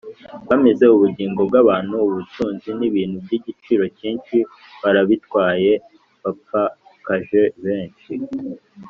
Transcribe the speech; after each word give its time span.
bamize 0.47 0.85
ubugingo 0.95 1.41
bw’abantu, 1.49 1.95
ubutunzi 2.07 2.69
n’ibintu 2.79 3.17
by’igiciro 3.25 3.83
cyinshi 3.97 4.37
barabitwaye, 4.81 5.71
bapfakaje 6.23 7.41
benshi 7.65 8.13